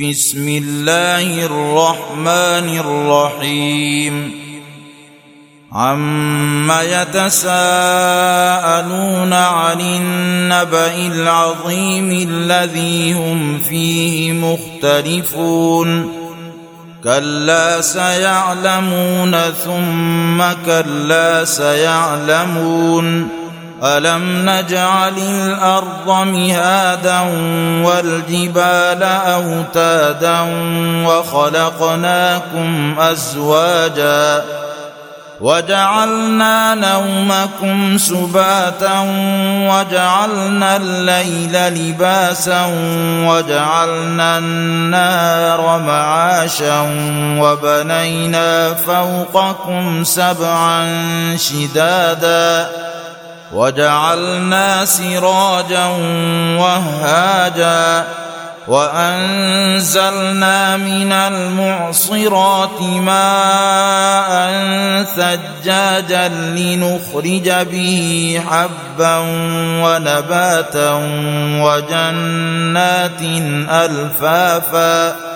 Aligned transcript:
بسم 0.00 0.48
الله 0.48 1.46
الرحمن 1.46 2.78
الرحيم. 2.78 4.32
عم 5.72 6.70
يتساءلون 6.70 7.42
عن 9.32 9.80
النبا 9.80 10.96
العظيم 10.96 12.28
الذي 12.30 13.12
هم 13.12 13.58
فيه 13.58 14.32
مختلفون. 14.32 16.12
كلا 17.04 17.80
سيعلمون 17.80 19.36
ثم 19.64 20.42
كلا 20.66 21.44
سيعلمون. 21.44 23.28
ألم 23.84 24.50
نجعل 24.50 25.18
الأرض 25.18 26.08
مهادا 26.08 27.20
والجبال 27.84 29.02
أوتادا 29.02 30.40
وخلقناكم 31.06 32.94
أزواجا 32.98 34.44
وجعلنا 35.40 36.74
نومكم 36.74 37.98
سباتا 37.98 39.00
وجعلنا 39.70 40.76
الليل 40.76 41.68
لباسا 41.68 42.66
وجعلنا 43.26 44.38
النار 44.38 45.78
معاشا 45.86 46.80
وبنينا 47.40 48.74
فوقكم 48.74 50.04
سبعا 50.04 50.86
شدادا 51.36 52.68
وجعلنا 53.52 54.84
سراجا 54.84 55.86
وهاجا 56.58 58.04
وأنزلنا 58.68 60.26
من 60.76 61.12
المعصرات 61.12 62.82
ماء 62.82 64.52
ثجاجا 65.16 66.28
لنخرج 66.28 67.50
به 67.50 68.40
حبا 68.50 69.16
ونباتا 69.82 70.92
وجنات 71.62 73.22
ألفافا 73.70 75.35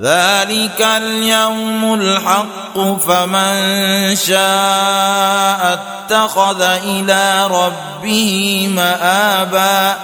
ذلك 0.00 0.86
اليوم 0.96 1.94
الحق 1.94 2.78
فمن 2.98 4.16
شاء 4.16 5.78
اتخذ 5.78 6.62
إلى 6.62 7.46
ربه 7.46 8.68
مابا 8.74 9.96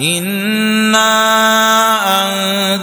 أنا 0.00 1.73